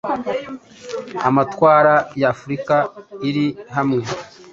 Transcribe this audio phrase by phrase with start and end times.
[1.27, 2.75] amatwara ya Afurika
[3.27, 4.01] iri hamwe.